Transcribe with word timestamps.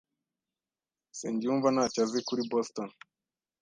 Nsengiyumva 1.11 1.67
ntacyo 1.71 1.99
azi 2.05 2.19
kuri 2.27 2.41
Boston. 2.51 2.89